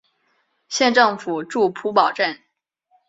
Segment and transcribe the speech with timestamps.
[0.67, 2.35] 县政府驻普保镇。